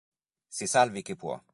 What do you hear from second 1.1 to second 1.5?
può